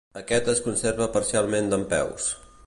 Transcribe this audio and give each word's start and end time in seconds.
Aquest 0.19 0.47
es 0.53 0.61
conserva 0.67 1.09
parcialment 1.19 1.71
dempeus. 1.75 2.33